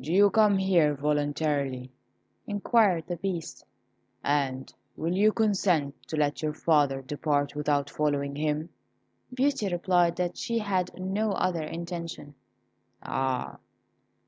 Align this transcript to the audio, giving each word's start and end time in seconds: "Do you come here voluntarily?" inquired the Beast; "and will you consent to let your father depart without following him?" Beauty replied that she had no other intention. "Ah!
"Do 0.00 0.12
you 0.12 0.30
come 0.30 0.58
here 0.58 0.96
voluntarily?" 0.96 1.92
inquired 2.44 3.06
the 3.06 3.14
Beast; 3.16 3.64
"and 4.24 4.74
will 4.96 5.12
you 5.14 5.30
consent 5.32 5.94
to 6.08 6.16
let 6.16 6.42
your 6.42 6.52
father 6.54 7.00
depart 7.02 7.54
without 7.54 7.88
following 7.88 8.34
him?" 8.34 8.70
Beauty 9.32 9.68
replied 9.70 10.16
that 10.16 10.36
she 10.36 10.58
had 10.58 10.98
no 11.00 11.30
other 11.34 11.62
intention. 11.62 12.34
"Ah! 13.00 13.60